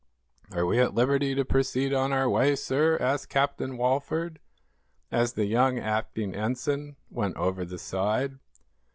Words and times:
"Are 0.51 0.65
we 0.65 0.79
at 0.79 0.95
liberty 0.95 1.35
to 1.35 1.45
proceed 1.45 1.93
on 1.93 2.11
our 2.11 2.27
way, 2.27 2.55
sir?" 2.55 2.97
asked 2.99 3.29
Captain 3.29 3.77
Walford, 3.77 4.39
as 5.11 5.33
the 5.33 5.45
young 5.45 5.77
acting 5.77 6.33
ensign 6.33 6.95
went 7.11 7.35
over 7.37 7.63
the 7.63 7.77
side. 7.77 8.39